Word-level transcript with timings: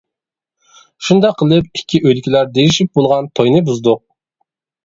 شۇنداق 1.09 1.35
قىلىپ، 1.41 1.69
ئىككى 1.81 2.01
ئۆيدىكىلەر 2.01 2.49
دېيىشىپ 2.57 2.99
بولغان 3.01 3.31
توينى 3.41 3.63
بۇزدۇق. 3.69 4.03